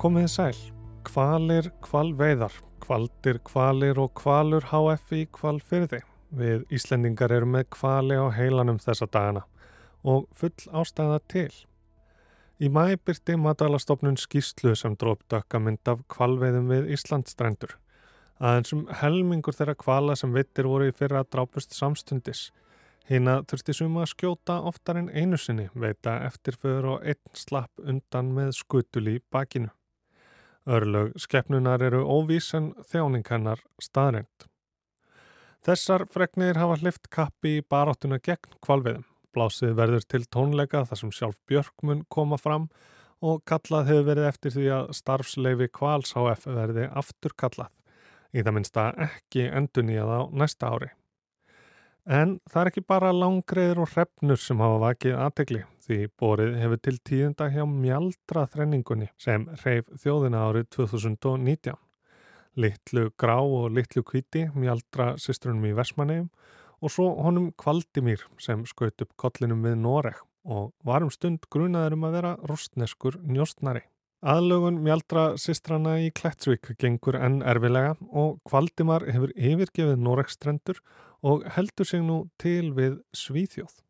Komið 0.00 0.30
sæl, 0.32 0.58
kvalir, 1.04 1.66
kvalveiðar, 1.84 2.54
kvaldir, 2.80 3.36
kvalir 3.44 3.98
og 4.00 4.14
kvalur 4.16 4.64
HF 4.70 5.10
í 5.12 5.26
kvalfyrði. 5.36 5.98
Við 6.32 6.62
Íslendingar 6.72 7.34
erum 7.36 7.50
með 7.52 7.66
kvali 7.76 8.16
á 8.16 8.32
heilanum 8.32 8.78
þessa 8.80 9.04
dagana 9.12 9.42
og 10.00 10.22
full 10.32 10.70
ástæða 10.72 11.18
til. 11.28 11.50
Í 12.64 12.70
mæ 12.72 12.96
byrti 12.96 13.36
matalastofnun 13.36 14.16
skýslu 14.16 14.72
sem 14.72 14.94
dróp 14.96 15.26
dökka 15.28 15.60
mynd 15.60 15.90
af 15.92 16.00
kvalveiðum 16.08 16.72
við 16.72 16.88
Íslandstrendur. 16.96 17.74
Aðeins 18.40 18.72
um 18.72 18.86
helmingur 19.02 19.58
þeirra 19.58 19.74
kvala 19.82 20.16
sem 20.16 20.32
vittir 20.32 20.70
voru 20.70 20.86
í 20.88 20.94
fyrra 20.96 21.26
drápust 21.28 21.76
samstundis. 21.76 22.46
Hina 23.04 23.42
þurfti 23.42 23.76
suma 23.76 24.06
að 24.06 24.14
skjóta 24.14 24.62
oftar 24.64 25.02
en 25.02 25.12
einu 25.12 25.36
sinni, 25.36 25.68
veita 25.74 26.22
eftirföður 26.30 26.88
og 26.94 27.04
einn 27.04 27.36
slapp 27.36 27.84
undan 27.84 28.32
með 28.32 28.54
skutul 28.62 29.04
í 29.12 29.18
bakinu. 29.28 29.68
Örlög 30.68 31.14
skeppnunar 31.16 31.80
eru 31.80 32.02
óvís 32.04 32.50
en 32.54 32.72
þjáning 32.90 33.24
hennar 33.30 33.62
staðreint. 33.80 34.46
Þessar 35.64 36.04
fregnir 36.08 36.56
hafa 36.60 36.76
hlift 36.80 37.08
kappi 37.12 37.58
í 37.58 37.64
baráttuna 37.64 38.18
gegn 38.20 38.58
kvalviðum. 38.64 39.06
Blásið 39.32 39.74
verður 39.78 40.04
til 40.10 40.22
tónleika 40.26 40.84
þar 40.88 41.00
sem 41.00 41.12
sjálf 41.14 41.38
Björkmun 41.48 42.04
koma 42.08 42.36
fram 42.40 42.68
og 43.20 43.42
kallað 43.48 43.90
hefur 43.90 44.06
verið 44.08 44.28
eftir 44.28 44.54
því 44.56 44.68
að 44.76 44.94
starfsleifi 44.96 45.68
Kvals 45.72 46.14
HF 46.16 46.46
verði 46.48 46.88
aftur 46.88 47.36
kallað. 47.36 47.72
Í 48.32 48.44
það 48.44 48.56
minnsta 48.56 48.86
ekki 49.08 49.46
endur 49.48 49.86
nýjað 49.86 50.12
á 50.12 50.20
næsta 50.32 50.72
ári. 50.72 50.90
En 52.08 52.38
það 52.48 52.62
er 52.62 52.70
ekki 52.72 52.86
bara 52.88 53.12
langreður 53.12 53.84
og 53.84 53.92
hrefnur 53.94 54.40
sem 54.40 54.60
hafa 54.60 54.80
vakið 54.84 55.18
aðtegli 55.20 55.64
því 55.90 56.06
borið 56.20 56.56
hefur 56.60 56.80
til 56.84 56.96
tíðenda 57.08 57.48
hjá 57.50 57.64
mjaldra 57.66 58.46
þrenningunni 58.52 59.08
sem 59.18 59.48
reyf 59.64 59.88
þjóðina 59.98 60.44
árið 60.46 60.68
2019. 60.76 61.74
Littlu 62.60 63.08
grá 63.18 63.38
og 63.40 63.70
littlu 63.74 64.04
kvíti 64.06 64.46
mjaldra 64.54 65.16
systrunum 65.22 65.66
í 65.66 65.74
Versmanegum 65.74 66.28
og 66.80 66.94
svo 66.94 67.08
honum 67.24 67.50
Kvaldimír 67.58 68.22
sem 68.42 68.62
skaut 68.70 69.02
upp 69.02 69.16
kollinum 69.18 69.66
við 69.66 69.80
Noreg 69.82 70.22
og 70.46 70.70
varum 70.86 71.10
stund 71.12 71.44
grunaður 71.52 71.98
um 71.98 72.06
að 72.08 72.16
vera 72.18 72.32
rostneskur 72.48 73.18
njóstnari. 73.26 73.82
Aðlögun 74.20 74.82
mjaldra 74.84 75.30
systrana 75.40 75.96
í 76.04 76.10
Klettsvík 76.14 76.74
gengur 76.80 77.18
enn 77.18 77.40
erfilega 77.42 77.96
og 78.12 78.38
Kvaldimar 78.46 79.08
hefur 79.08 79.32
yfirgefið 79.34 80.02
Noregstrendur 80.06 80.82
og 81.26 81.46
heldur 81.56 81.88
sig 81.88 82.04
nú 82.04 82.26
til 82.40 82.74
við 82.76 83.00
Svíþjóð. 83.16 83.80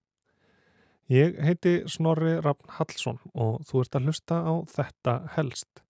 Ég 1.11 1.41
heiti 1.43 1.81
Snorri 1.91 2.37
Rafn 2.39 2.69
Hallsson 2.77 3.17
og 3.35 3.65
þú 3.67 3.81
ert 3.83 3.97
að 3.99 4.05
hlusta 4.07 4.37
á 4.47 4.55
þetta 4.71 5.15
helst. 5.35 5.81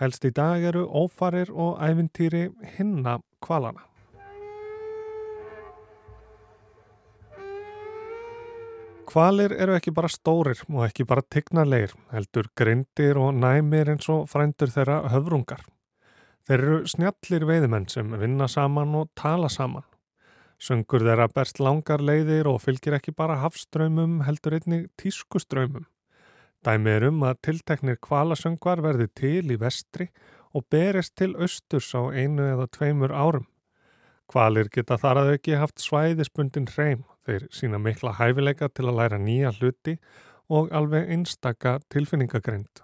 Helst 0.00 0.24
í 0.26 0.32
dag 0.34 0.64
eru 0.66 0.82
ófarir 0.82 1.52
og 1.54 1.76
æfintýri 1.78 2.48
hinna 2.74 3.20
kvalana. 3.38 3.84
Kvalir 9.06 9.54
eru 9.54 9.76
ekki 9.78 9.94
bara 9.94 10.10
stórir 10.10 10.64
og 10.66 10.82
ekki 10.88 11.06
bara 11.06 11.22
tignarleir, 11.22 11.94
heldur 12.10 12.50
grindir 12.58 13.16
og 13.16 13.38
næmir 13.38 13.92
eins 13.94 14.10
og 14.10 14.26
frændur 14.28 14.74
þeirra 14.74 15.04
höfrungar. 15.14 15.62
Þeir 16.50 16.58
eru 16.58 16.80
snjallir 16.90 17.46
veiðmenn 17.46 17.86
sem 17.94 18.10
vinna 18.18 18.50
saman 18.50 18.98
og 18.98 19.14
tala 19.14 19.48
saman. 19.48 19.86
Söngur 20.58 21.04
þeirra 21.06 21.28
berst 21.30 21.60
langar 21.62 22.02
leiðir 22.02 22.48
og 22.50 22.58
fylgir 22.64 22.96
ekki 22.96 23.12
bara 23.14 23.36
hafströymum 23.44 24.24
heldur 24.26 24.56
einnig 24.58 24.88
tískuströymum. 24.98 25.84
Dæmi 26.66 26.90
er 26.90 27.06
um 27.12 27.22
að 27.22 27.38
tilteknir 27.46 28.00
kvalasöngvar 28.02 28.82
verði 28.82 29.06
til 29.20 29.52
í 29.54 29.58
vestri 29.60 30.08
og 30.50 30.66
berist 30.72 31.14
til 31.20 31.36
austurs 31.38 31.92
á 31.94 32.10
einu 32.10 32.42
eða 32.42 32.66
tveimur 32.74 33.14
árum. 33.14 33.46
Kvalir 34.28 34.68
geta 34.74 34.98
þar 34.98 35.22
að 35.22 35.30
auki 35.36 35.54
haft 35.56 35.78
svæðispundin 35.80 36.66
hreim, 36.74 37.06
þeir 37.24 37.46
sína 37.54 37.78
mikla 37.78 38.16
hæfileika 38.18 38.68
til 38.68 38.88
að 38.90 38.98
læra 38.98 39.22
nýja 39.22 39.54
hluti 39.60 39.96
og 40.50 40.74
alveg 40.74 41.06
einstaka 41.14 41.78
tilfinningagreind. 41.94 42.82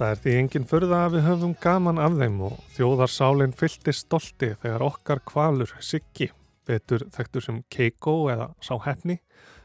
Það 0.00 0.12
er 0.14 0.20
því 0.24 0.34
enginn 0.40 0.64
förða 0.64 0.98
að 1.04 1.14
við 1.18 1.26
höfum 1.26 1.50
gaman 1.60 1.98
af 2.00 2.14
þeim 2.16 2.36
og 2.46 2.60
þjóðarsálinn 2.72 3.50
fylgti 3.52 3.92
stolti 3.92 4.46
þegar 4.62 4.84
okkar 4.86 5.18
kvalur 5.28 5.74
Siggi, 5.84 6.30
betur 6.64 7.02
þekktur 7.12 7.44
sem 7.44 7.58
Keiko 7.68 8.14
eða 8.32 8.46
Sáhefni, 8.64 9.18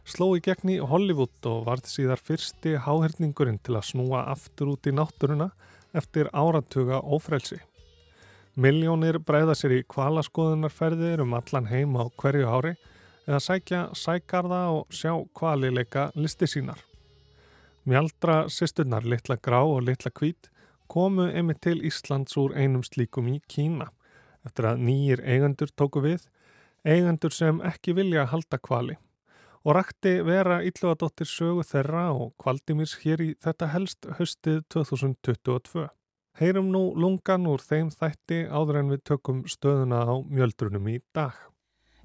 sló 0.04 0.34
í 0.36 0.42
gegn 0.44 0.74
í 0.74 0.76
Hollywood 0.84 1.48
og 1.48 1.62
varð 1.70 1.88
síðar 1.88 2.20
fyrsti 2.20 2.74
háherningurinn 2.84 3.62
til 3.64 3.78
að 3.80 3.88
snúa 3.94 4.26
aftur 4.34 4.74
út 4.74 4.90
í 4.92 4.94
náttúruna 4.98 5.48
eftir 5.96 6.28
áratuga 6.36 7.00
ófrelsi. 7.00 7.62
Miljónir 8.60 9.22
breyða 9.24 9.56
sér 9.56 9.78
í 9.78 9.86
kvalaskoðunarferðir 9.88 11.24
um 11.24 11.38
allan 11.40 11.72
heim 11.72 11.96
á 11.96 12.12
hverju 12.12 12.52
ári 12.52 12.74
eða 13.24 13.40
sækja 13.48 13.86
sækarða 13.96 14.66
og 14.82 14.92
sjá 14.92 15.16
kvalileika 15.32 16.10
listi 16.20 16.52
sínar. 16.58 16.84
Mjaldra 17.86 18.48
sýsturnar 18.50 19.06
litla 19.06 19.36
grá 19.38 19.60
og 19.62 19.84
litla 19.86 20.10
hvít 20.10 20.48
komu 20.90 21.28
einmitt 21.30 21.60
til 21.62 21.84
Íslands 21.86 22.34
úr 22.42 22.56
einum 22.58 22.82
slíkum 22.82 23.28
í 23.30 23.36
Kína 23.46 23.92
eftir 24.46 24.72
að 24.72 24.82
nýjir 24.88 25.22
eigendur 25.22 25.70
tóku 25.78 26.02
við, 26.02 26.24
eigendur 26.82 27.34
sem 27.34 27.62
ekki 27.66 27.94
vilja 27.98 28.26
halda 28.32 28.58
kvali 28.58 28.98
og 29.66 29.78
rakti 29.78 30.16
vera 30.26 30.60
Ílluadóttir 30.66 31.30
sögu 31.30 31.66
þeirra 31.66 32.08
og 32.14 32.34
Kvaldimírs 32.42 33.00
hér 33.02 33.22
í 33.22 33.32
þetta 33.42 33.70
helst 33.74 34.06
höstið 34.20 34.64
2022. 34.74 35.88
Heyrum 36.42 36.70
nú 36.74 36.84
lungan 36.98 37.46
úr 37.50 37.62
þeim 37.62 37.90
þætti 37.94 38.44
áður 38.50 38.82
en 38.82 38.94
við 38.94 39.06
tökum 39.10 39.46
stöðuna 39.50 40.04
á 40.06 40.14
mjöldrunum 40.26 40.90
í 40.94 41.00
dag. 41.14 41.34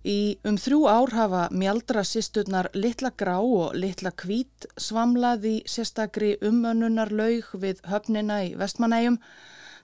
Í 0.00 0.41
um 0.49 0.56
þrjú 0.56 0.87
ár 0.88 1.11
hafa 1.12 1.41
mjaldra 1.53 2.00
sýsturnar 2.09 2.71
litla 2.72 3.11
grá 3.12 3.37
og 3.37 3.75
litla 3.77 4.15
kvít 4.16 4.65
svamlaði 4.81 5.61
sérstakri 5.69 6.38
umönnunar 6.41 7.12
laug 7.12 7.50
við 7.53 7.83
höfnina 7.84 8.39
í 8.47 8.55
vestmanægjum 8.56 9.19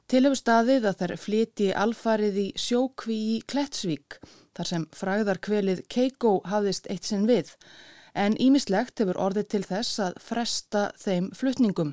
til 0.09 0.23
hefur 0.25 0.41
staðið 0.41 0.89
að 0.89 1.03
þær 1.03 1.15
fliti 1.21 1.69
alfarið 1.75 2.41
í 2.41 2.47
sjókví 2.57 3.19
í 3.35 3.37
Klettsvík 3.45 4.17
þar 4.57 4.71
sem 4.71 4.89
fræðarkvelið 4.97 5.85
Keiko 5.93 6.39
hafðist 6.49 6.89
eitt 6.89 7.05
sinn 7.05 7.29
við 7.29 7.53
en 8.17 8.39
ímislegt 8.41 9.03
hefur 9.03 9.21
orðið 9.21 9.51
til 9.53 9.65
þess 9.69 10.01
að 10.01 10.21
fresta 10.25 10.87
þeim 10.97 11.29
flutningum. 11.37 11.93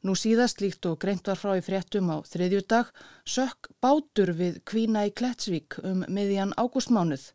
Nú 0.00 0.14
síðast 0.16 0.62
líkt 0.64 0.86
og 0.88 0.96
greint 1.02 1.26
var 1.28 1.36
frá 1.36 1.50
í 1.58 1.60
fréttum 1.60 2.06
á 2.08 2.24
þriðjúdag 2.24 2.88
sökk 3.28 3.68
bátur 3.84 4.30
við 4.32 4.62
kvína 4.64 5.02
í 5.04 5.12
Klettsvík 5.12 5.76
um 5.84 6.06
miðjan 6.08 6.54
ágústmánuð. 6.56 7.26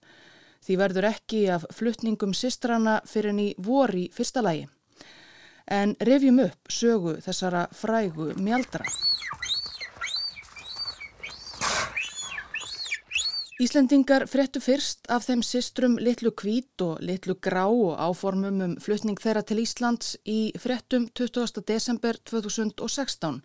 Því 0.65 0.77
verður 0.81 1.07
ekki 1.11 1.43
af 1.53 1.67
flutningum 1.77 2.33
sistrana 2.33 2.95
fyrir 3.05 3.37
ný 3.37 3.51
voru 3.61 4.07
í 4.07 4.09
fyrsta 4.09 4.41
lægi. 4.41 4.65
En 5.69 5.93
revjum 6.09 6.41
upp 6.41 6.73
sögu 6.73 7.19
þessara 7.21 7.67
frægu 7.69 8.31
mjaldra. 8.41 8.89
Íslendingar 13.55 14.25
fréttu 14.27 14.59
fyrst 14.59 15.05
af 15.07 15.23
þeim 15.29 15.39
sistrum 15.39 15.93
litlu 15.95 16.33
kvít 16.35 16.81
og 16.83 16.97
litlu 16.99 17.37
grá 17.39 17.61
og 17.69 17.93
áformum 18.03 18.57
um 18.65 18.73
flutning 18.83 19.15
þeirra 19.15 19.45
til 19.47 19.61
Íslands 19.63 20.17
í 20.27 20.51
fréttum 20.59 21.05
20. 21.15 21.63
desember 21.63 22.19
2016. 22.27 23.39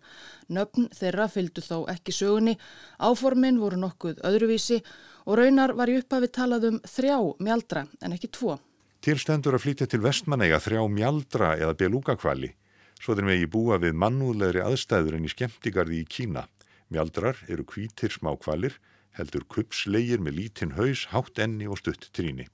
Nöfn 0.51 0.89
þeirra 0.99 1.29
fylgdu 1.31 1.63
þó 1.63 1.87
ekki 1.95 2.11
sögunni, 2.11 2.57
áformin 2.99 3.61
voru 3.63 3.79
nokkuð 3.79 4.19
öðruvísi 4.27 4.81
og 5.23 5.39
raunar 5.39 5.77
var 5.79 5.87
í 5.87 5.95
upphafi 6.01 6.27
talað 6.27 6.67
um 6.73 6.83
þrjá 6.83 7.17
mjaldra 7.39 7.87
en 8.03 8.19
ekki 8.19 8.33
tvo. 8.35 8.59
Tilstendur 8.99 9.55
að 9.55 9.63
flytja 9.69 9.87
til 9.87 10.03
vestmanega 10.03 10.59
þrjá 10.59 10.83
mjaldra 10.91 11.55
eða 11.55 11.79
belúkakvali, 11.85 12.51
svo 12.99 13.15
þeir 13.15 13.31
megi 13.31 13.47
búa 13.47 13.79
við 13.79 13.95
mannúðlegri 13.95 14.67
aðstæður 14.67 15.21
en 15.21 15.31
í 15.31 15.31
skemmtigarði 15.31 16.03
í 16.03 16.07
Kína. 16.19 16.49
Mjaldrar 16.91 17.39
eru 17.47 17.63
kvítir 17.63 18.11
smákvalir 18.11 18.75
heldur 19.17 19.45
kupslegir 19.47 20.21
með 20.23 20.37
lítinn 20.39 20.75
haus, 20.77 21.07
hátt 21.11 21.39
enni 21.39 21.67
og 21.67 21.81
stutt 21.81 22.09
tríni. 22.15 22.47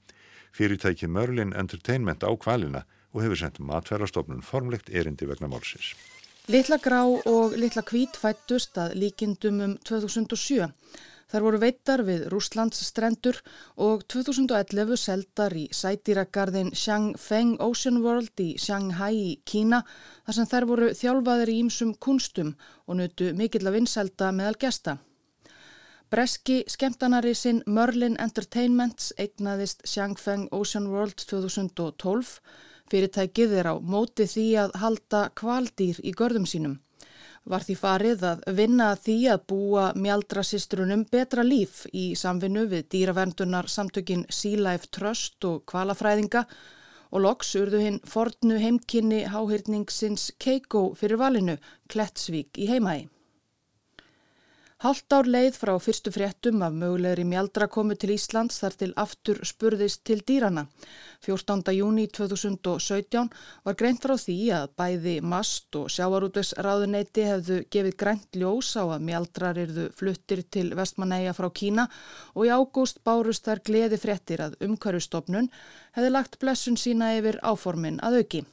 Fyrirtæki 0.52 1.06
Merlin 1.06 1.54
Entertainment 1.54 2.24
á 2.26 2.30
kvalina 2.34 2.84
og 3.12 3.22
hefur 3.24 3.40
sendt 3.40 3.60
matfærastofnun 3.62 4.42
formlegt 4.42 4.90
erindi 4.90 5.28
vegna 5.28 5.50
málsins. 5.50 5.94
Litla 6.48 6.78
grá 6.80 7.02
og 7.04 7.54
litla 7.60 7.82
kvít 7.84 8.16
fættust 8.16 8.78
að 8.80 8.96
líkindum 9.02 9.60
um 9.60 9.76
2007. 9.84 10.70
Þar 11.28 11.44
voru 11.44 11.58
veittar 11.60 12.00
við 12.08 12.22
Rúslands 12.32 12.80
strendur 12.88 13.36
og 13.76 14.06
2011 14.08 14.96
seldar 14.96 15.52
í 15.52 15.66
sætýragarðin 15.76 16.70
Xiangfeng 16.72 17.58
Ocean 17.60 18.00
World 18.00 18.40
í 18.40 18.54
Shanghai 18.56 19.12
í 19.12 19.34
Kína 19.44 19.82
þar 20.24 20.38
sem 20.38 20.48
þær 20.48 20.68
voru 20.70 20.88
þjálfaðir 20.96 21.52
í 21.52 21.58
ímsum 21.66 21.92
kunstum 22.00 22.54
og 22.86 22.96
nutu 23.02 23.34
mikill 23.36 23.68
að 23.68 23.76
vinselda 23.76 24.32
meðal 24.32 24.56
gesta. 24.64 24.96
Breski 26.08 26.62
skemmtanari 26.72 27.34
sinn 27.36 27.58
Merlin 27.66 28.14
Entertainments 28.16 29.10
eignaðist 29.20 29.82
Xiangfeng 29.84 30.46
Ocean 30.56 30.86
World 30.88 31.20
2012 31.20 32.38
Fyrirtækið 32.88 33.52
er 33.60 33.68
á 33.68 33.74
móti 33.76 34.24
því 34.24 34.44
að 34.62 34.76
halda 34.80 35.20
kvaldýr 35.36 35.98
í 36.00 36.14
görðum 36.16 36.46
sínum. 36.48 36.78
Var 37.44 37.66
því 37.66 37.76
farið 37.80 38.24
að 38.30 38.46
vinna 38.56 38.86
því 38.96 39.16
að 39.34 39.44
búa 39.52 39.84
mjaldrasistrunum 39.96 41.04
betra 41.12 41.44
líf 41.44 41.84
í 41.92 42.06
samvinnu 42.16 42.64
við 42.72 42.88
dýraverndunar 42.94 43.68
samtökin 43.68 44.24
Sea 44.32 44.56
Life 44.64 44.88
Trust 44.96 45.44
og 45.44 45.66
kvalafræðinga 45.68 46.46
og 47.12 47.24
loks 47.24 47.52
urðu 47.60 47.84
hinn 47.84 48.00
fornu 48.08 48.56
heimkynni 48.64 49.26
háhyrningsins 49.28 50.30
Keiko 50.40 50.88
fyrir 50.96 51.20
valinu 51.20 51.60
Klettsvík 51.92 52.56
í 52.56 52.72
heimægi. 52.72 53.10
Hallt 54.78 55.10
ár 55.10 55.26
leið 55.26 55.56
frá 55.58 55.72
fyrstu 55.82 56.12
fréttum 56.14 56.60
af 56.62 56.70
mögulegri 56.70 57.24
mjaldra 57.26 57.66
komu 57.66 57.96
til 57.98 58.12
Íslands 58.14 58.60
þar 58.62 58.74
til 58.78 58.92
aftur 59.02 59.38
spurðist 59.50 60.04
til 60.06 60.20
dýrana. 60.28 60.62
14. 61.26 61.64
júni 61.74 62.04
2017 62.14 63.24
var 63.64 63.76
greint 63.80 63.98
frá 64.04 64.12
því 64.14 64.36
að 64.54 64.68
bæði 64.78 65.14
mast 65.32 65.74
og 65.80 65.88
sjávarútvegsráðuneyti 65.90 67.24
hefðu 67.26 67.56
gefið 67.74 67.96
grænt 68.04 68.38
ljós 68.38 68.70
á 68.78 68.86
að 68.86 69.02
mjaldrar 69.08 69.58
erðu 69.64 69.88
fluttir 69.98 70.44
til 70.46 70.68
vestmanæja 70.78 71.32
frá 71.34 71.48
Kína 71.50 71.88
og 72.36 72.46
í 72.46 72.52
ágúst 72.54 73.02
bárust 73.02 73.50
þar 73.50 73.64
gleði 73.66 73.98
fréttir 73.98 74.44
að 74.46 74.54
umhverjustofnun 74.62 75.50
hefði 75.98 76.14
lagt 76.14 76.38
blessun 76.38 76.78
sína 76.78 77.16
yfir 77.18 77.40
áformin 77.42 77.98
að 77.98 78.20
auki. 78.22 78.44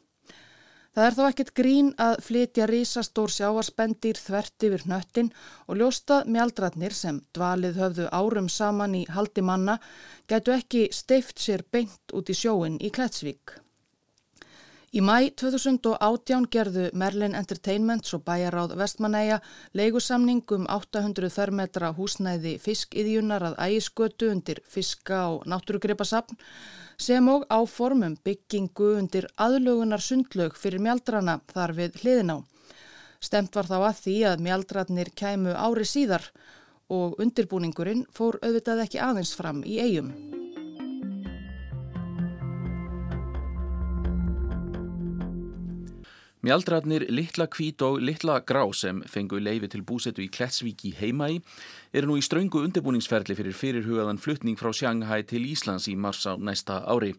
Það 0.96 1.06
er 1.06 1.16
þó 1.16 1.24
ekkert 1.28 1.50
grín 1.60 1.88
að 2.00 2.14
flytja 2.24 2.66
risastór 2.72 3.32
sjáarspendir 3.36 4.16
þvert 4.16 4.66
yfir 4.68 4.86
hnöttin 4.86 5.32
og 5.68 5.82
ljósta 5.82 6.22
mjaldratnir 6.24 6.96
sem 6.96 7.20
dvalið 7.36 7.82
höfðu 7.82 8.06
árum 8.16 8.48
saman 8.48 8.96
í 8.96 9.04
haldi 9.12 9.44
manna 9.44 9.76
gætu 10.32 10.56
ekki 10.56 10.88
steift 10.96 11.44
sér 11.44 11.66
beint 11.68 12.16
út 12.16 12.32
í 12.32 12.40
sjóin 12.40 12.80
í 12.80 12.94
Kletsvík. 12.96 13.58
Í 14.96 15.02
mæ 15.04 15.28
2018 15.36 16.46
gerðu 16.48 16.86
Merlin 16.96 17.34
Entertainments 17.36 18.14
og 18.16 18.22
bæjaráð 18.24 18.78
Vestmanæja 18.80 19.42
leigusamning 19.76 20.54
um 20.56 20.70
800 20.72 21.28
þörmetra 21.36 21.90
húsnæði 21.98 22.54
fiskiðjunar 22.64 23.44
að 23.50 23.58
ægiskötu 23.66 24.30
undir 24.32 24.62
fiska 24.72 25.18
og 25.34 25.44
náttúrugripasapn 25.52 26.40
sem 27.08 27.28
og 27.28 27.44
áformum 27.52 28.16
byggingu 28.24 28.94
undir 29.02 29.28
aðlugunar 29.36 30.00
sundlög 30.00 30.56
fyrir 30.56 30.80
mjaldrana 30.80 31.42
þar 31.52 31.76
við 31.82 32.00
hliðin 32.00 32.32
á. 32.32 32.38
Stemt 33.20 33.52
var 33.60 33.68
þá 33.68 33.78
að 33.82 34.02
því 34.06 34.16
að 34.32 34.48
mjaldratnir 34.48 35.12
kæmu 35.12 35.60
ári 35.60 35.84
síðar 35.92 36.32
og 36.88 37.20
undirbúningurinn 37.20 38.08
fór 38.16 38.40
auðvitað 38.40 38.88
ekki 38.88 39.04
aðeins 39.04 39.36
fram 39.36 39.60
í 39.68 39.82
eigum. 39.84 40.45
Mjaldrarnir 46.46 47.08
Littla 47.10 47.48
Kvít 47.50 47.82
og 47.82 48.04
Littla 48.06 48.36
Grá 48.46 48.62
sem 48.78 49.00
fengu 49.10 49.40
leifi 49.42 49.66
til 49.74 49.82
búsetu 49.82 50.22
í 50.22 50.28
Kletsvík 50.30 50.84
í 50.86 50.92
heimægi 50.94 51.40
eru 51.98 52.12
nú 52.12 52.18
í 52.20 52.26
ströngu 52.26 52.60
undirbúningsferli 52.68 53.34
fyrir 53.34 53.56
fyrirhugaðan 53.58 54.20
fluttning 54.22 54.60
frá 54.60 54.70
Sjanghæ 54.70 55.24
til 55.32 55.48
Íslands 55.50 55.88
í 55.90 55.96
mars 55.98 56.22
á 56.30 56.38
næsta 56.38 56.84
ári. 56.86 57.16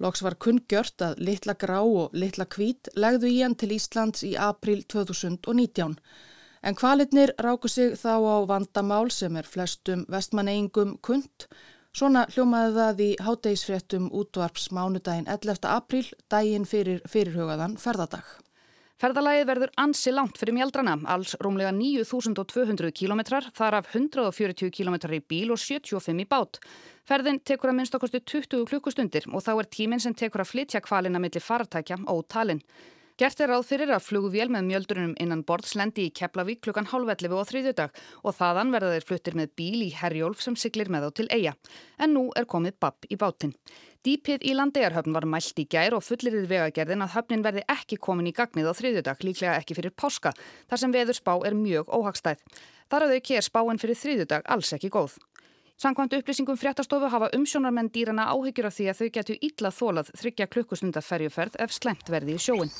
Loks 0.00 0.24
var 0.24 0.38
kunngjört 0.40 1.04
að 1.04 1.20
Littla 1.28 1.52
Grá 1.60 1.82
og 1.84 2.16
Littla 2.16 2.46
Kvít 2.48 2.88
legðu 2.96 3.28
í 3.34 3.42
hann 3.42 3.58
til 3.60 3.74
Íslands 3.76 4.24
í 4.24 4.32
april 4.32 4.80
2019. 4.88 5.98
En 6.64 6.78
kvalitnir 6.80 7.34
ráku 7.44 7.68
sig 7.68 7.98
þá 8.00 8.16
á 8.16 8.36
vandamál 8.48 9.12
sem 9.12 9.36
er 9.36 9.44
flestum 9.44 10.06
vestmanneingum 10.08 10.96
kund. 11.04 11.50
Svona 11.92 12.24
hljómaði 12.32 12.72
það 12.80 13.04
í 13.10 13.10
háttegisfréttum 13.28 14.08
útvarps 14.08 14.70
mánudaginn 14.72 15.28
11. 15.28 15.68
april, 15.68 16.08
daginn 16.32 16.64
fyrir 16.64 17.04
fyrirhugaðan 17.04 17.76
ferðadag. 17.76 18.24
Ferðalagið 19.04 19.48
verður 19.50 19.72
ansi 19.82 20.12
langt 20.14 20.38
fyrir 20.40 20.54
mjaldrana, 20.56 20.94
alls 21.12 21.34
rúmlega 21.44 21.74
9200 21.76 22.88
kilometrar, 22.96 23.50
þar 23.52 23.76
af 23.82 23.90
140 23.90 24.72
kilometrar 24.72 25.12
í 25.12 25.20
bíl 25.20 25.52
og 25.52 25.60
75 25.60 26.22
í 26.22 26.24
bát. 26.24 26.56
Ferðin 27.04 27.42
tekur 27.44 27.74
að 27.74 27.76
minnst 27.82 27.98
okkurstu 27.98 28.22
20 28.32 28.64
klukkustundir 28.70 29.28
og 29.28 29.44
þá 29.44 29.52
er 29.58 29.70
tíminn 29.76 30.00
sem 30.00 30.16
tekur 30.16 30.46
að 30.46 30.54
flytja 30.54 30.80
kvalina 30.88 31.20
millir 31.20 31.44
fartækja 31.44 32.00
og 32.08 32.24
talin. 32.32 32.64
Gert 33.20 33.38
er 33.44 33.52
ráð 33.52 33.68
fyrir 33.68 33.92
að 33.94 34.06
flugvél 34.08 34.48
með 34.50 34.64
mjöldurunum 34.72 35.12
innan 35.22 35.44
borðslendi 35.46 36.08
í 36.08 36.14
Keflavík 36.18 36.64
klukkan 36.64 36.88
hálfellefu 36.90 37.36
og 37.38 37.46
þriðjudag 37.46 38.00
og 38.24 38.34
þaðan 38.40 38.72
verða 38.74 38.96
þeir 38.96 39.06
fluttir 39.10 39.36
með 39.38 39.52
bíl 39.60 39.84
í 39.84 39.92
Herjólf 39.94 40.40
sem 40.42 40.56
siglir 40.58 40.90
með 40.90 41.04
þá 41.04 41.20
til 41.20 41.28
eiga. 41.28 41.52
En 42.00 42.16
nú 42.16 42.24
er 42.34 42.48
komið 42.50 42.80
babb 42.82 43.06
í 43.06 43.20
bátinn. 43.20 43.52
Dýpið 44.04 44.42
í 44.44 44.52
landegarhöfn 44.52 45.14
var 45.16 45.24
mælt 45.24 45.56
í 45.56 45.64
gær 45.64 45.94
og 45.96 46.02
fullirðið 46.04 46.50
vegagerðin 46.50 47.06
að 47.06 47.14
höfnin 47.14 47.44
verði 47.44 47.62
ekki 47.72 47.96
komin 47.96 48.26
í 48.28 48.34
gagnið 48.36 48.66
á 48.68 48.76
þriðjudag, 48.76 49.22
líklega 49.24 49.54
ekki 49.56 49.76
fyrir 49.78 49.94
páska, 49.96 50.34
þar 50.68 50.80
sem 50.82 50.92
veður 50.92 51.16
spá 51.16 51.30
er 51.48 51.56
mjög 51.56 51.88
óhagstæð. 51.88 52.42
Þar 52.92 53.06
að 53.06 53.14
þau 53.14 53.22
kér 53.30 53.46
spáin 53.46 53.80
fyrir 53.80 53.96
þriðjudag 54.02 54.44
alls 54.44 54.74
ekki 54.76 54.92
góð. 54.92 55.16
Sankvæmt 55.80 56.18
upplýsingum 56.18 56.60
fréttastofu 56.60 57.08
hafa 57.08 57.32
umsjónarmenn 57.32 57.88
dýrana 57.96 58.28
áhyggjur 58.28 58.68
af 58.68 58.76
því 58.76 58.90
að 58.92 59.00
þau 59.00 59.08
getur 59.16 59.40
illa 59.48 59.72
þólað 59.72 60.12
þryggja 60.20 60.50
klukkustunda 60.52 61.00
ferjuferð 61.00 61.56
ef 61.64 61.72
slemt 61.72 62.12
verði 62.12 62.36
í 62.36 62.44
sjóin. 62.44 62.76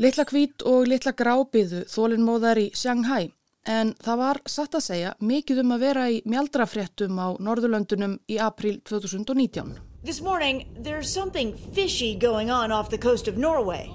Littla 0.00 0.24
kvít 0.24 0.64
og 0.64 0.88
litla 0.88 1.12
grábiðu 1.12 1.84
þólinnmóðar 1.92 2.64
í 2.64 2.70
Shanghai 2.72 3.34
En 3.64 3.94
það 4.04 4.18
var 4.20 4.40
satt 4.44 4.76
að 4.76 4.84
segja 4.84 5.10
mikið 5.24 5.62
um 5.62 5.72
að 5.72 5.84
vera 5.86 6.04
í 6.12 6.20
mjaldrafréttum 6.28 7.16
á 7.16 7.32
Norðurlöndunum 7.40 8.18
í 8.28 8.36
april 8.36 8.76
2019. 8.84 9.78
This 10.04 10.20
morning 10.20 10.66
there's 10.76 11.08
something 11.08 11.56
fishy 11.72 12.14
going 12.14 12.50
on 12.50 12.70
off 12.70 12.90
the 12.90 12.98
coast 12.98 13.28
of 13.28 13.38
Norway. 13.40 13.88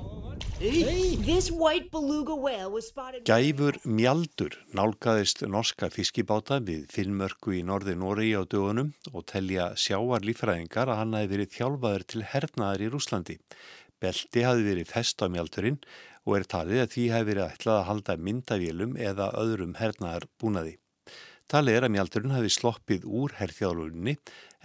Gæfur 3.29 3.77
mjaldur 3.85 4.57
nálgæðist 4.75 5.45
norska 5.47 5.87
fiskibáta 5.93 6.57
við 6.59 6.89
finnmörku 6.91 7.53
í 7.55 7.61
norði 7.63 7.95
Nóri 7.95 8.33
á 8.35 8.43
dögunum 8.43 8.89
og 9.13 9.23
telja 9.29 9.69
sjáar 9.79 10.25
lífræðingar 10.25 10.91
að 10.91 10.99
hann 10.99 11.15
hafi 11.15 11.31
verið 11.31 11.53
þjálfaður 11.55 12.03
til 12.11 12.23
hernaðar 12.33 12.83
í 12.83 12.91
Rúslandi. 12.91 13.37
Belti 14.03 14.43
hafi 14.43 14.65
verið 14.67 14.91
fest 14.91 15.23
á 15.23 15.31
mjaldurinn 15.31 15.79
og 16.29 16.37
er 16.37 16.45
talið 16.53 16.83
að 16.83 16.91
því 16.93 17.07
hefur 17.13 17.29
verið 17.31 17.47
ætlað 17.47 17.79
að 17.79 17.87
halda 17.87 18.15
myndavélum 18.27 18.93
eða 19.09 19.31
öðrum 19.41 19.73
hernaðar 19.79 20.29
búnaði. 20.41 20.75
Talið 21.49 21.79
er 21.79 21.85
að 21.87 21.93
mjaldurinn 21.95 22.35
hafi 22.35 22.51
sloppið 22.53 23.05
úr 23.09 23.33
herþjálfurinni 23.39 24.13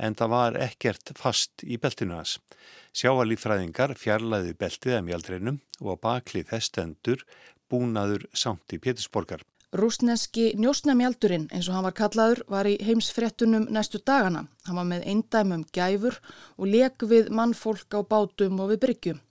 en 0.04 0.16
það 0.18 0.33
var 0.35 0.59
ekkert 0.66 1.14
fast 1.16 1.64
í 1.64 1.78
beltinu 1.80 2.18
hans. 2.18 2.37
Sjáalífræðingar 2.92 3.97
fjarlæði 3.97 4.52
beltið 4.61 4.99
að 4.99 5.06
mjaldurinnum 5.09 5.59
og 5.80 6.02
baklið 6.04 6.50
þesstendur 6.52 7.25
búnaður 7.73 8.28
samt 8.37 8.76
í 8.76 8.83
Pétursborgar. 8.85 9.40
Rúsneski 9.75 10.52
njósnamjaldurinn, 10.61 11.49
eins 11.50 11.66
og 11.66 11.75
hann 11.75 11.87
var 11.88 11.97
kallaður, 11.99 12.44
var 12.52 12.68
í 12.71 12.76
heimsfrettunum 12.85 13.64
næstu 13.75 13.99
dagana. 13.99 14.44
Hann 14.68 14.78
var 14.78 14.87
með 14.87 15.09
eindæmum 15.11 15.64
gæfur 15.75 16.21
og 16.54 16.68
leik 16.68 17.02
við 17.11 17.33
mannfólk 17.35 17.97
á 17.97 18.00
bátum 18.06 18.61
og 18.62 18.71
við 18.71 18.85
bryggjum. 18.85 19.25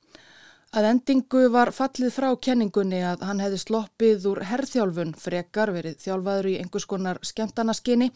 Að 0.73 0.87
endingu 0.89 1.43
var 1.53 1.69
fallið 1.69 2.15
frá 2.15 2.31
kenningunni 2.41 3.03
að 3.05 3.27
hann 3.27 3.41
hefði 3.43 3.59
sloppið 3.61 4.23
úr 4.31 4.39
herrþjálfun 4.49 5.11
frekar 5.21 5.69
verið 5.75 5.99
þjálfaður 6.01 6.47
í 6.49 6.53
einhvers 6.63 6.87
konar 6.89 7.19
skemtanaskinni 7.29 8.07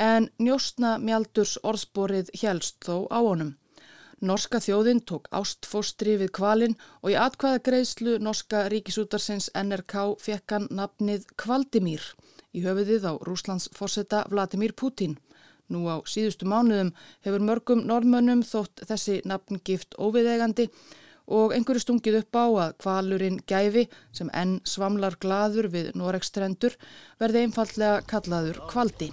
en 0.00 0.30
njóstna 0.40 0.94
mjaldurs 1.02 1.58
orðsporið 1.60 2.30
helst 2.40 2.78
þó 2.86 3.04
á 3.12 3.20
honum. 3.20 3.50
Norska 4.24 4.62
þjóðinn 4.64 5.02
tók 5.04 5.28
ástfóstri 5.28 6.14
við 6.22 6.32
kvalin 6.38 6.78
og 7.02 7.12
í 7.12 7.18
atkvæða 7.20 7.60
greiðslu 7.68 8.16
Norska 8.24 8.62
ríkisútarsins 8.72 9.50
NRK 9.52 10.16
fekk 10.24 10.56
hann 10.56 10.70
nafnið 10.80 11.28
Kvaldimír 11.36 12.06
í 12.56 12.64
höfuðið 12.64 13.10
á 13.12 13.12
Rúslands 13.28 13.68
fórseta 13.76 14.22
Vladimir 14.32 14.72
Putin. 14.72 15.18
Nú 15.68 15.84
á 15.84 16.00
síðustu 16.08 16.48
mánuðum 16.48 16.94
hefur 17.28 17.44
mörgum 17.44 17.84
norðmönnum 17.84 18.40
þótt 18.40 18.86
þessi 18.88 19.20
nafngift 19.28 20.00
óviðegandi 20.00 20.70
og 21.26 21.54
einhverju 21.56 21.84
stungið 21.84 22.20
upp 22.22 22.38
á 22.40 22.46
að 22.46 22.76
kvalurinn 22.84 23.40
gæfi 23.46 23.86
sem 24.12 24.30
enn 24.32 24.58
svamlar 24.64 25.18
gladur 25.20 25.70
við 25.72 25.92
Noregstrendur 25.98 26.76
verði 27.20 27.46
einfallega 27.46 28.00
kallaður 28.06 28.62
kvaldi. 28.70 29.12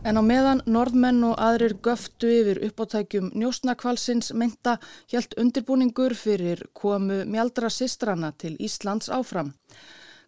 En 0.00 0.16
á 0.16 0.22
meðan 0.24 0.62
norðmenn 0.64 1.20
og 1.28 1.34
aðrir 1.44 1.74
göftu 1.84 2.28
yfir 2.32 2.62
uppáttækjum 2.70 3.26
njósnakvalsins 3.36 4.30
mynda 4.32 4.78
hjælt 5.12 5.36
undirbúningur 5.42 6.14
fyrir 6.16 6.62
komu 6.72 7.20
mjaldra 7.28 7.68
sistrana 7.68 8.32
til 8.32 8.56
Íslands 8.56 9.12
áfram. 9.12 9.52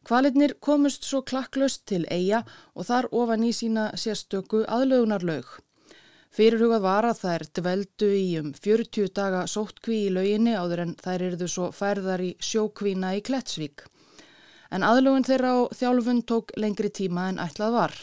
Kvalinnir 0.05 0.59
komust 0.61 1.07
svo 1.09 1.23
klakklaust 1.23 1.87
til 1.89 2.05
eiga 2.11 2.43
og 2.75 2.89
þar 2.91 3.09
ofan 3.17 3.47
í 3.49 3.53
sína 3.57 3.93
sérstöku 3.97 4.65
aðlögunarlaug. 4.67 5.47
Fyrirhugað 6.33 6.81
var 6.81 7.05
að 7.05 7.19
þær 7.21 7.43
dveldu 7.59 8.07
í 8.17 8.29
um 8.41 8.53
40 8.57 9.11
daga 9.13 9.43
sóttkví 9.53 9.99
í 10.07 10.13
lauginni 10.17 10.55
áður 10.57 10.81
en 10.87 10.95
þær 11.03 11.25
eruðu 11.27 11.49
svo 11.55 11.67
færðar 11.77 12.23
í 12.25 12.31
sjókvína 12.41 13.11
í 13.19 13.21
Klettsvík. 13.27 13.85
En 14.73 14.87
aðlugun 14.89 15.29
þeirra 15.29 15.51
á 15.53 15.61
þjálfun 15.77 16.23
tók 16.25 16.55
lengri 16.57 16.89
tíma 16.89 17.27
en 17.29 17.43
ætlað 17.45 17.77
var. 17.77 17.99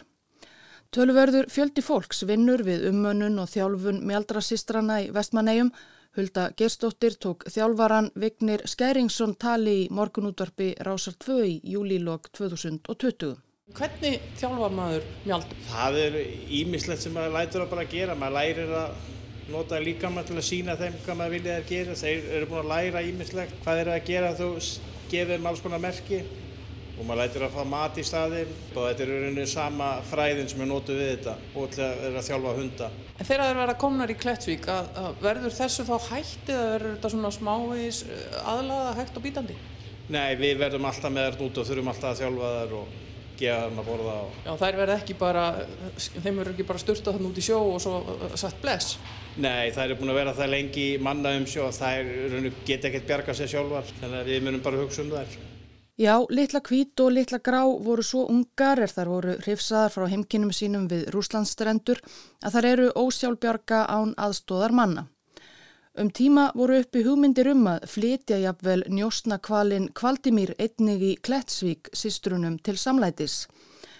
Tölverður 0.93 1.49
fjöldi 1.49 1.81
fólks 1.85 2.21
vinnur 2.29 2.61
við 2.69 2.85
ummönnun 2.91 3.41
og 3.41 3.49
þjálfun 3.49 4.05
mjaldrasistrana 4.05 5.01
í 5.07 5.11
Vestmannegjum. 5.17 5.73
Hulda 6.17 6.47
Gerstóttir 6.57 7.17
tók 7.17 7.49
þjálfaran 7.49 8.13
Vignir 8.13 8.61
Skæringsson 8.69 9.37
tali 9.41 9.75
í 9.83 9.91
morgunútvarpi 9.93 10.75
Rásar 10.85 11.17
2 11.25 11.41
í 11.49 11.59
júlílokk 11.73 12.29
2020. 12.37 13.48
Hvernig 13.77 14.19
þjálfa 14.39 14.67
maður 14.73 15.07
mjaldur? 15.27 15.61
Það 15.69 15.97
er 16.03 16.19
ímislegt 16.59 17.03
sem 17.03 17.15
maður 17.15 17.35
lætur 17.37 17.63
að 17.63 17.71
bara 17.75 17.87
gera. 17.91 18.17
Maður 18.17 18.37
lærir 18.39 18.75
að 18.79 19.07
nota 19.53 19.79
líka 19.81 20.09
maður 20.13 20.31
til 20.31 20.37
að 20.41 20.47
sína 20.49 20.75
þeim 20.79 20.99
hvað 21.05 21.19
maður 21.19 21.35
vilja 21.37 21.57
þeir 21.59 21.69
gera. 21.69 21.97
Þeir 22.01 22.29
eru 22.37 22.49
búin 22.49 22.61
að 22.63 22.71
læra 22.73 23.07
ímislegt 23.07 23.57
hvað 23.63 23.79
þeir 23.79 23.85
eru 23.85 23.95
að 23.95 24.07
gera 24.09 24.35
þú 24.39 24.51
gefið 25.09 25.35
þeim 25.35 25.49
alls 25.51 25.65
konar 25.65 25.83
merki 25.83 26.21
og 26.99 27.07
maður 27.07 27.21
lætur 27.21 27.45
að 27.47 27.55
fá 27.55 27.63
mat 27.71 27.97
í 27.97 28.03
staðin 28.03 28.49
og 28.73 28.79
þetta 28.83 29.03
er 29.05 29.11
rauninu 29.13 29.45
sama 29.47 29.89
fræðin 30.09 30.49
sem 30.51 30.63
er 30.65 30.69
nótu 30.69 30.95
við 30.97 31.11
þetta 31.13 31.35
og 31.55 31.69
til 31.71 31.83
að 31.85 32.01
vera 32.03 32.19
að 32.19 32.27
þjálfa 32.27 32.55
hunda. 32.57 32.89
En 33.15 33.29
þegar 33.29 33.43
þeir 33.45 33.59
verða 33.61 33.75
komnar 33.85 34.11
í 34.11 34.17
Klettsvík, 34.19 34.67
að, 34.73 34.89
að 34.99 35.21
verður 35.23 35.55
þessu 35.55 35.85
þá 35.87 35.95
hætti 36.09 36.55
eða 36.55 36.71
verður 36.73 36.95
þetta 36.97 37.11
svona 37.15 37.31
smávegis 37.37 38.01
eh, 38.03 38.39
aðlaða 38.51 38.95
hægt 38.99 39.19
og 39.19 39.25
bítandi? 39.25 39.55
Nei, 40.09 40.33
við 40.41 40.59
verðum 40.59 40.89
alltaf 40.89 41.13
með 41.15 41.29
þær 41.29 41.45
út 41.47 41.61
og 41.61 41.69
þurfum 41.69 41.93
alltaf 41.93 42.11
að 42.11 42.21
þjálfa 42.23 42.51
þær 42.57 42.75
og 42.81 42.97
þeim 43.47 43.79
að 43.79 43.87
borða. 43.87 44.15
Og... 44.25 44.39
Já, 44.45 44.51
þær 44.59 44.79
verða 44.81 44.97
ekki 44.99 45.15
bara, 45.19 45.43
þeim 45.97 46.41
verður 46.41 46.51
ekki 46.53 46.65
bara 46.71 46.81
styrta 46.83 47.13
þann 47.15 47.29
út 47.29 47.39
í 47.39 47.45
sjó 47.45 47.59
og 47.61 47.79
svo 47.83 48.01
eh, 48.17 48.35
satt 48.39 48.59
bless? 48.63 48.97
Nei, 49.39 49.69
þær 49.75 49.93
er 49.93 49.99
búin 50.01 50.11
að 50.11 50.19
vera 50.19 50.35
það 50.35 50.51
lengi 50.55 50.87
manna 50.99 51.35
um 51.37 51.47
sjó 51.47 51.69
að 51.69 51.79
þær 51.79 52.49
geta 52.67 52.89
ekkert 52.89 53.07
bjarga 53.13 53.37
sér 53.37 53.53
sjálfar, 53.53 53.93
þannig 54.01 54.19
að 54.19 54.33
við 54.33 54.43
munum 54.47 54.65
bara 54.65 54.81
hugsa 54.81 55.05
um 55.05 55.13
þær. 55.13 55.39
Já, 55.99 56.13
litla 56.31 56.61
kvít 56.63 57.01
og 57.03 57.11
litla 57.11 57.41
grá 57.43 57.59
voru 57.67 58.03
svo 58.07 58.21
ungar 58.31 58.79
er 58.79 58.91
þar 58.91 59.09
voru 59.11 59.33
hrifsaðar 59.41 59.91
frá 59.91 60.05
heimkinnum 60.07 60.53
sínum 60.55 60.85
við 60.87 61.09
Rúslandstrendur 61.11 61.99
að 62.39 62.53
þar 62.55 62.67
eru 62.69 62.85
ósjálfbjarga 62.95 63.81
án 63.91 64.13
aðstóðar 64.15 64.75
manna. 64.79 65.09
Um 65.97 66.11
tíma 66.13 66.51
voru 66.53 66.75
uppi 66.83 67.01
hugmyndir 67.01 67.47
um 67.49 67.63
að 67.67 67.87
flytja 67.89 68.37
jafnvel 68.37 68.83
njóstnakvalin 68.93 69.87
Kvaldimír 69.97 70.51
einnig 70.61 71.01
í 71.01 71.09
Klettsvík 71.17 71.89
sístrunum 71.97 72.59
til 72.61 72.77
samlætis. 72.77 73.47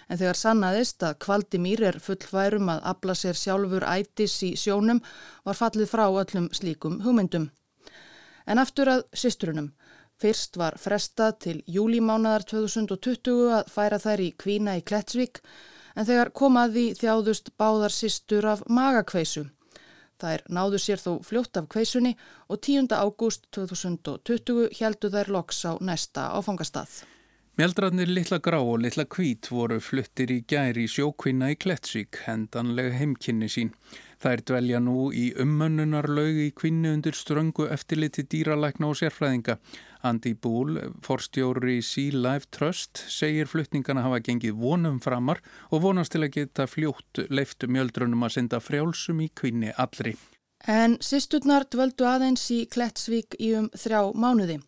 En 0.06 0.20
þegar 0.20 0.38
sannaðist 0.38 1.02
að 1.02 1.18
Kvaldimír 1.26 1.82
er 1.90 1.98
fullværum 1.98 2.70
að 2.70 2.86
abla 2.92 3.18
sér 3.18 3.34
sjálfur 3.34 3.88
ætis 3.90 4.38
í 4.46 4.52
sjónum 4.54 5.02
var 5.44 5.58
fallið 5.58 5.90
frá 5.90 6.06
öllum 6.06 6.48
slíkum 6.54 7.00
hugmyndum. 7.02 7.50
En 8.46 8.62
aftur 8.62 8.94
að 8.94 9.04
sístrunum. 9.10 9.72
Fyrst 10.14 10.62
var 10.62 10.78
frestað 10.78 11.38
til 11.42 11.58
júlímánadar 11.66 12.46
2020 12.46 13.54
að 13.58 13.70
færa 13.74 13.98
þær 13.98 14.28
í 14.28 14.34
kvína 14.38 14.78
í 14.78 14.86
Klettsvík 14.86 15.42
en 15.96 16.06
þegar 16.06 16.30
komaði 16.30 16.92
þjáðust 16.94 17.56
báðar 17.58 17.90
sístur 17.90 18.46
af 18.46 18.62
magakveisu. 18.68 19.50
Þær 20.20 20.44
náðu 20.52 20.80
sér 20.82 21.00
þó 21.00 21.12
fljótt 21.24 21.56
af 21.56 21.70
kveisunni 21.72 22.16
og 22.48 22.60
10. 22.60 22.90
ágúst 22.92 23.48
2020 23.56 24.68
heldu 24.80 25.10
þær 25.14 25.32
loks 25.36 25.64
á 25.64 25.72
næsta 25.80 26.28
áfangastað. 26.36 27.00
Mjaldrarnir 27.60 28.08
Littla 28.08 28.38
Grá 28.40 28.56
og 28.62 28.78
Littla 28.80 29.04
Kvít 29.04 29.50
voru 29.52 29.80
fluttir 29.84 30.30
í 30.32 30.38
gæri 30.48 30.86
sjókvinna 30.88 31.50
í 31.52 31.58
Klettsvík, 31.60 32.22
hendanlega 32.24 32.94
heimkynni 32.96 33.50
sín. 33.52 33.74
Þær 34.22 34.44
dvelja 34.48 34.80
nú 34.80 35.10
í 35.12 35.26
ummönnunarlaug 35.42 36.38
í 36.40 36.50
kvinni 36.56 36.92
undir 36.94 37.16
ströngu 37.16 37.66
eftirliti 37.74 38.24
dýralækna 38.32 38.88
og 38.88 38.96
sérfræðinga. 39.00 39.58
Andy 40.02 40.32
Búl, 40.34 40.78
forstjóri 41.04 41.82
Sea 41.84 42.12
Life 42.14 42.48
Trust, 42.50 43.02
segir 43.12 43.48
flutningana 43.50 44.04
hafa 44.06 44.20
gengið 44.24 44.56
vonum 44.56 45.00
framar 45.04 45.42
og 45.70 45.84
vonast 45.84 46.14
til 46.14 46.24
að 46.24 46.34
geta 46.38 46.66
fljótt 46.70 47.24
leiftu 47.28 47.68
mjöldrunum 47.68 48.24
að 48.24 48.36
senda 48.38 48.60
frjálsum 48.64 49.20
í 49.20 49.28
kvinni 49.36 49.74
allri. 49.76 50.16
En 50.68 50.98
sýsturnar 51.00 51.64
dvöldu 51.72 52.04
aðeins 52.04 52.42
í 52.52 52.62
Klettsvík 52.68 53.36
í 53.40 53.54
um 53.56 53.70
þrjá 53.72 54.12
mánuði. 54.12 54.58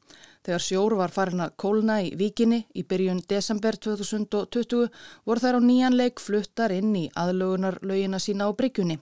Þegar 0.43 0.65
sjór 0.65 0.97
var 0.99 1.13
farin 1.15 1.45
að 1.45 1.57
kólna 1.61 1.99
í 2.03 2.15
vikinni 2.19 2.63
í 2.75 2.83
byrjun 2.89 3.21
desember 3.29 3.77
2020 3.77 4.89
voru 5.29 5.43
þær 5.45 5.61
á 5.61 5.61
nýjanleik 5.63 6.21
fluttar 6.21 6.73
inn 6.75 6.97
í 6.97 7.05
aðlögunarlaugina 7.13 8.21
sína 8.21 8.49
á 8.49 8.57
bryggjunni. 8.57 8.99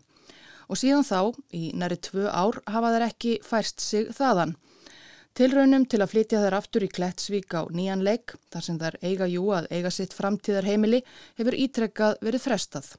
Og 0.70 0.78
síðan 0.78 1.06
þá, 1.06 1.32
í 1.54 1.70
næri 1.74 1.96
tvö 1.98 2.26
ár, 2.30 2.60
hafa 2.66 2.92
þær 2.94 3.06
ekki 3.08 3.38
færst 3.46 3.80
sig 3.82 4.10
þaðan. 4.14 4.54
Tilraunum 5.38 5.84
til 5.86 6.00
að 6.02 6.10
flytja 6.14 6.40
þær 6.42 6.56
aftur 6.58 6.84
í 6.84 6.90
Klettsvík 6.90 7.54
á 7.54 7.62
nýjan 7.70 8.02
leik, 8.06 8.34
þar 8.50 8.64
sem 8.66 8.80
þær 8.80 8.96
eiga 9.02 9.28
jú 9.30 9.44
að 9.54 9.68
eiga 9.70 9.92
sitt 9.94 10.16
framtíðarheimili, 10.16 11.04
hefur 11.38 11.56
ítrekkað 11.56 12.18
verið 12.26 12.44
frestað. 12.48 12.90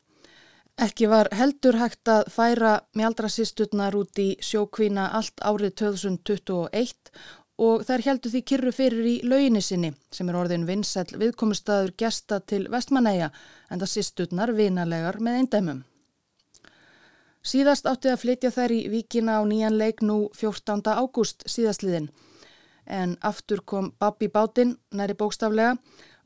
Ekki 0.81 1.09
var 1.11 1.27
heldur 1.35 1.75
hægt 1.77 2.07
að 2.09 2.29
færa 2.31 2.71
mjaldrasistutnar 2.97 3.97
út 3.99 4.21
í 4.23 4.29
sjókvína 4.39 5.09
allt 5.19 5.43
árið 5.43 5.75
2021 5.83 7.11
og 7.61 7.83
þær 7.85 8.05
heldur 8.07 8.33
því 8.33 8.41
kyrru 8.47 8.73
fyrir 8.73 9.09
í 9.11 9.15
lauginni 9.27 9.61
sinni 9.61 9.91
sem 10.15 10.31
er 10.31 10.39
orðin 10.39 10.65
vinsæl 10.69 11.05
viðkomustadur 11.11 11.93
gesta 11.99 12.39
til 12.39 12.63
vestmanæja 12.71 13.29
en 13.69 13.83
það 13.83 13.93
sistutnar 13.97 14.55
vinalegar 14.57 15.19
með 15.19 15.41
eindæmum. 15.41 15.83
Síðast 17.41 17.87
átti 17.89 18.11
að 18.11 18.19
flytja 18.21 18.51
þær 18.53 18.71
í 18.75 18.81
vikina 18.93 19.39
á 19.39 19.43
nýjan 19.49 19.77
leik 19.79 20.03
nú 20.05 20.27
14. 20.37 20.83
ágúst 20.93 21.41
síðastliðin. 21.49 22.11
En 22.85 23.15
aftur 23.25 23.63
kom 23.65 23.87
Babbi 23.97 24.27
bátinn, 24.29 24.75
næri 24.93 25.15
bókstaflega, 25.17 25.77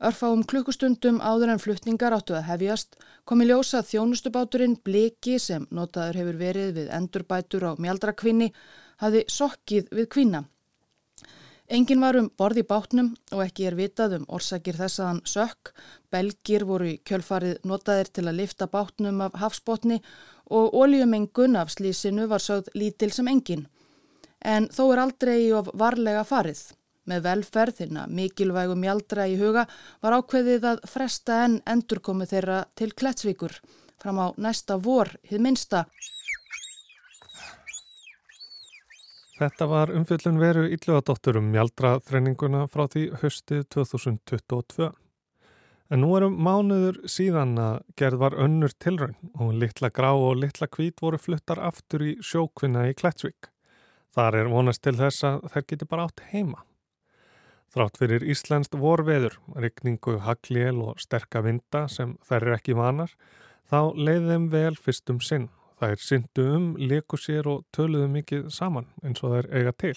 örfáum 0.04 0.42
klukkustundum 0.44 1.22
áður 1.24 1.54
en 1.54 1.62
flutningar 1.62 2.12
áttu 2.12 2.36
að 2.36 2.50
hefjast, 2.50 2.98
kom 3.24 3.40
í 3.40 3.46
ljósa 3.48 3.80
þjónustubáturinn 3.80 4.76
Bliki 4.84 5.38
sem 5.40 5.64
notaður 5.70 6.20
hefur 6.20 6.40
verið 6.42 6.74
við 6.82 6.92
endurbætur 6.98 7.64
á 7.64 7.72
mjaldrakvinni, 7.80 8.50
hafi 9.00 9.24
sokkið 9.32 9.88
við 9.96 10.10
kvinna. 10.12 10.44
Engin 11.66 11.98
var 11.98 12.14
um 12.14 12.28
borð 12.38 12.60
í 12.60 12.62
bátnum 12.68 13.08
og 13.34 13.40
ekki 13.42 13.64
er 13.66 13.74
vitað 13.74 14.20
um 14.20 14.26
orsakir 14.36 14.76
þess 14.78 15.00
að 15.00 15.08
hann 15.08 15.22
sökk. 15.26 15.72
Belgir 16.14 16.62
voru 16.68 16.92
í 16.92 17.00
kjölfarið 17.02 17.64
notaðir 17.66 18.12
til 18.14 18.26
að 18.28 18.38
lifta 18.38 18.68
bátnum 18.70 19.24
af 19.24 19.34
hafsbótni 19.40 19.98
og 20.50 20.74
ólíumengun 20.74 21.56
af 21.60 21.70
slísinu 21.74 22.26
var 22.30 22.42
sögð 22.42 22.72
lítil 22.74 23.12
sem 23.12 23.28
engin. 23.28 23.66
En 24.40 24.68
þó 24.68 24.92
er 24.92 25.02
aldrei 25.02 25.40
of 25.52 25.70
varlega 25.74 26.24
farið. 26.24 26.60
Með 27.06 27.22
velferðina 27.22 28.06
mikilvægum 28.10 28.82
jaldra 28.82 29.28
í 29.30 29.36
huga 29.38 29.66
var 30.02 30.18
ákveðið 30.18 30.64
að 30.72 30.86
fresta 30.90 31.44
enn 31.44 31.60
endurkomu 31.66 32.26
þeirra 32.26 32.64
til 32.74 32.90
Klettsvíkur 32.94 33.54
fram 34.02 34.18
á 34.22 34.26
næsta 34.36 34.76
vor, 34.82 35.10
hið 35.26 35.42
minsta. 35.42 35.84
Þetta 39.36 39.66
var 39.68 39.92
umfjöllun 39.92 40.38
veru 40.40 40.64
Ylluadóttur 40.72 41.36
um 41.40 41.50
mjaldraþreininguna 41.52 42.64
frá 42.72 42.86
því 42.92 43.10
höstið 43.20 43.66
2022. 43.74 44.92
En 45.86 46.00
nú 46.02 46.16
erum 46.18 46.34
mánuður 46.42 46.96
síðan 47.06 47.52
að 47.62 47.76
gerð 48.00 48.22
var 48.24 48.34
önnur 48.42 48.72
tilraun 48.82 49.14
og 49.38 49.52
litla 49.54 49.90
grá 49.94 50.08
og 50.14 50.40
litla 50.42 50.66
kvít 50.66 51.02
voru 51.02 51.20
fluttar 51.22 51.60
aftur 51.62 52.02
í 52.02 52.16
sjókvinna 52.26 52.88
í 52.90 52.96
Klettsvík. 52.98 53.52
Þar 54.16 54.40
er 54.40 54.50
vonast 54.50 54.82
til 54.82 54.96
þess 54.98 55.26
að 55.28 55.46
þær 55.52 55.66
geti 55.70 55.86
bara 55.86 56.08
átt 56.08 56.24
heima. 56.32 56.64
Þrátt 57.70 58.00
fyrir 58.00 58.24
Íslandst 58.26 58.74
vorveður, 58.80 59.36
rikningu, 59.54 60.16
hagljél 60.26 60.80
og 60.80 60.98
sterka 61.02 61.42
vinda 61.44 61.84
sem 61.92 62.16
þær 62.26 62.48
er 62.48 62.56
ekki 62.56 62.74
vanar, 62.78 63.12
þá 63.70 63.92
leiði 63.94 64.32
þeim 64.32 64.50
vel 64.54 64.74
fyrstum 64.80 65.22
sinn. 65.22 65.48
Þær 65.76 66.00
syndu 66.00 66.48
um, 66.56 66.68
leku 66.80 67.18
sér 67.20 67.46
og 67.52 67.66
töluðu 67.76 68.08
mikið 68.14 68.46
saman 68.54 68.88
eins 69.04 69.22
og 69.22 69.36
þær 69.36 69.50
eiga 69.52 69.76
til. 69.76 69.96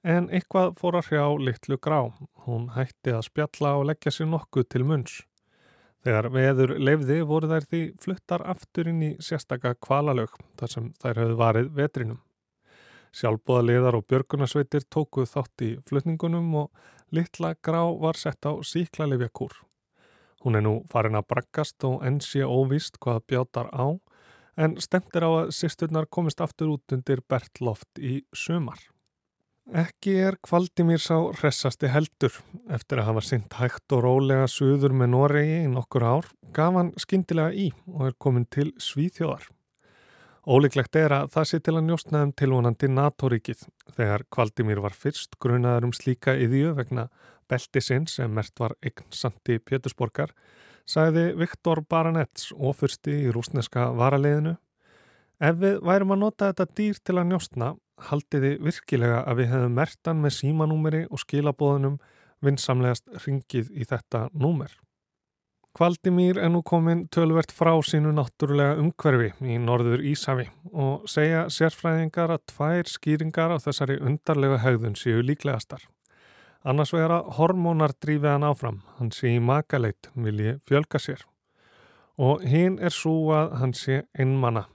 En 0.00 0.30
eitthvað 0.32 0.78
fór 0.80 0.96
að 0.96 1.10
hrjá 1.10 1.24
litlu 1.44 1.76
grá. 1.76 1.98
Hún 2.46 2.70
hætti 2.72 3.12
að 3.12 3.26
spjalla 3.26 3.74
og 3.76 3.90
leggja 3.90 4.12
sér 4.14 4.30
nokkuð 4.32 4.68
til 4.72 4.84
munns. 4.88 5.18
Þegar 6.00 6.30
veður 6.32 6.70
lefði 6.80 7.18
voru 7.28 7.50
þær 7.50 7.66
því 7.68 7.80
fluttar 8.00 8.44
aftur 8.48 8.88
inn 8.88 9.02
í 9.04 9.10
sérstaka 9.20 9.74
kvalalög 9.76 10.32
þar 10.56 10.72
sem 10.72 10.86
þær 11.02 11.20
höfðu 11.20 11.36
varið 11.36 11.68
vetrinum. 11.76 12.20
Sjálfbóðaliðar 13.12 13.98
og 13.98 14.06
björgunarsveitir 14.08 14.86
tókuð 14.88 15.28
þátt 15.28 15.64
í 15.66 15.70
flutningunum 15.90 16.54
og 16.62 16.70
litla 17.12 17.52
grá 17.60 17.82
var 18.00 18.16
sett 18.16 18.46
á 18.48 18.56
síklarlefjakúr. 18.64 19.52
Hún 20.40 20.56
er 20.56 20.64
nú 20.64 20.74
farin 20.88 21.18
að 21.18 21.26
braggast 21.34 21.84
og 21.84 22.06
enn 22.06 22.22
sé 22.24 22.40
óvist 22.46 22.96
hvað 23.02 23.20
bjátar 23.28 23.68
á 23.76 24.00
en 24.56 24.78
stemtir 24.80 25.26
á 25.26 25.30
að 25.42 25.52
sýsturnar 25.58 26.08
komist 26.08 26.40
aftur 26.40 26.72
út 26.78 26.96
undir 26.96 27.20
Bertloft 27.28 28.00
í 28.00 28.22
sumar. 28.32 28.80
Ekki 29.70 30.16
er 30.18 30.34
Kvaldimír 30.42 30.98
sá 30.98 31.14
hressasti 31.38 31.86
heldur. 31.92 32.34
Eftir 32.74 32.98
að 32.98 33.06
hafa 33.06 33.22
synt 33.22 33.54
hægt 33.54 33.94
og 33.94 34.00
rólega 34.02 34.48
suður 34.50 34.90
með 34.98 35.12
Noregi 35.12 35.60
í 35.62 35.68
nokkur 35.70 36.02
ár 36.02 36.30
gaf 36.56 36.74
hann 36.74 36.90
skindilega 36.98 37.54
í 37.54 37.68
og 37.86 38.08
er 38.08 38.16
komin 38.18 38.48
til 38.50 38.72
Svíþjóðar. 38.82 39.44
Óleiklegt 40.50 40.98
er 40.98 41.14
að 41.14 41.30
það 41.36 41.46
sé 41.46 41.60
til 41.62 41.76
að 41.76 41.86
njóstnaðum 41.86 42.32
tilvonandi 42.40 42.90
NATO-ríkið 42.90 43.62
þegar 43.94 44.24
Kvaldimír 44.34 44.80
var 44.82 44.96
fyrst 44.96 45.38
grunaður 45.38 45.86
um 45.86 45.94
slíka 45.94 46.34
yðju 46.34 46.72
vegna 46.80 47.06
belti 47.46 47.82
sinn 47.84 48.08
sem 48.10 48.34
mert 48.34 48.58
var 48.58 48.74
eign 48.82 49.06
Sandi 49.14 49.60
Pétursborgar 49.62 50.34
sagði 50.90 51.28
Viktor 51.38 51.84
Baranets, 51.86 52.50
ofursti 52.56 53.14
í 53.28 53.30
rúsneska 53.30 53.92
varaliðinu. 53.94 54.56
Ef 55.40 55.62
við 55.62 55.78
værum 55.86 56.16
að 56.16 56.22
nota 56.24 56.50
þetta 56.50 56.66
dýr 56.74 56.98
til 57.04 57.16
að 57.20 57.30
njóstna, 57.30 57.70
haldiði 58.08 58.56
virkilega 58.64 59.24
að 59.28 59.42
við 59.42 59.50
hefðum 59.54 59.76
mertan 59.76 60.22
með 60.24 60.36
símanúmeri 60.38 61.02
og 61.10 61.22
skilabóðunum 61.22 61.98
vinsamlegast 62.44 63.10
ringið 63.24 63.74
í 63.76 63.86
þetta 63.88 64.28
númer. 64.32 64.72
Kvaldimír 65.76 66.40
er 66.42 66.50
nú 66.50 66.64
komin 66.66 67.04
tölvert 67.14 67.52
frá 67.54 67.70
sínu 67.86 68.10
náttúrulega 68.16 68.74
umhverfi 68.82 69.30
í 69.46 69.58
norður 69.62 70.02
Ísafi 70.02 70.48
og 70.72 71.04
segja 71.08 71.44
sérfræðingar 71.46 72.32
að 72.34 72.42
tvær 72.50 72.90
skýringar 72.90 73.54
á 73.54 73.56
þessari 73.62 74.00
undarlega 74.02 74.58
haugðun 74.64 74.98
séu 74.98 75.22
líklegastar. 75.22 75.84
Annars 76.66 76.90
vegar 76.92 77.14
að 77.20 77.30
hormónar 77.38 77.94
drífi 78.02 78.28
hann 78.28 78.44
áfram, 78.44 78.82
hann 78.98 79.14
sé 79.14 79.30
í 79.36 79.38
makaleit, 79.40 80.10
vilji 80.12 80.58
fjölga 80.66 80.98
sér. 81.00 81.22
Og 82.18 82.42
hinn 82.42 82.80
er 82.82 82.92
svo 82.92 83.30
að 83.32 83.54
hann 83.62 83.72
sé 83.72 84.02
einmanna. 84.18 84.66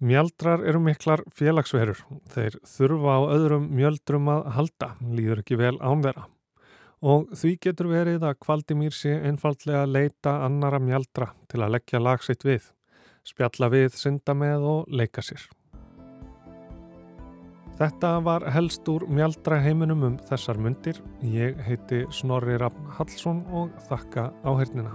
Mjaldrar 0.00 0.62
eru 0.64 0.80
miklar 0.80 1.20
félagsverur, 1.36 1.98
þeir 2.32 2.54
þurfa 2.64 3.16
á 3.20 3.20
öðrum 3.36 3.66
mjöldrum 3.76 4.30
að 4.32 4.46
halda, 4.56 4.94
líður 5.04 5.42
ekki 5.42 5.58
vel 5.60 5.76
ánvera 5.76 6.24
og 7.00 7.30
því 7.36 7.54
getur 7.64 7.88
verið 7.90 8.24
að 8.28 8.38
Kvaldimír 8.44 8.92
sé 8.96 9.14
einfallega 9.24 9.84
að 9.84 9.94
leita 9.96 10.34
annara 10.44 10.80
mjaldra 10.82 11.30
til 11.48 11.62
að 11.62 11.76
leggja 11.76 12.02
lagsitt 12.02 12.44
við, 12.44 12.66
spjalla 13.24 13.70
við, 13.72 13.96
synda 13.96 14.36
með 14.36 14.66
og 14.68 14.92
leika 14.92 15.24
sér. 15.24 15.46
Þetta 17.80 18.18
var 18.20 18.44
helst 18.52 18.88
úr 18.92 19.06
mjaldra 19.08 19.56
heiminum 19.64 20.02
um 20.04 20.18
þessar 20.28 20.60
myndir. 20.60 21.00
Ég 21.24 21.56
heiti 21.64 22.02
Snorri 22.12 22.58
Raffn 22.60 22.90
Hallsson 22.98 23.40
og 23.56 23.72
þakka 23.88 24.28
áhernina. 24.44 24.92